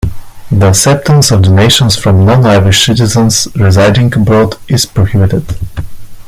The 0.49 0.67
acceptance 0.69 1.29
of 1.29 1.43
donations 1.43 1.95
from 1.95 2.25
non-Irish 2.25 2.87
citizens 2.87 3.47
residing 3.55 4.11
abroad 4.15 4.55
is 4.67 4.83
prohibited. 4.87 5.45